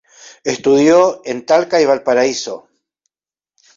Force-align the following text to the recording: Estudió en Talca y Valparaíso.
Estudió 0.43 1.21
en 1.25 1.45
Talca 1.45 1.79
y 1.79 1.85
Valparaíso. 1.85 2.67